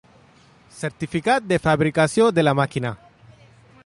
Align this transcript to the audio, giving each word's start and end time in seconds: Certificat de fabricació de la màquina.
Certificat 0.77 1.45
de 1.51 1.59
fabricació 1.67 2.31
de 2.39 2.47
la 2.49 2.57
màquina. 2.61 2.95